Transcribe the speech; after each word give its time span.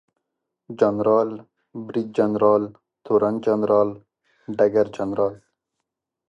جنرال، 0.79 1.29
بریدجنرال، 1.89 2.63
تورن 3.05 3.35
جنرال، 3.45 3.89
ډګرجنرال 4.57 5.35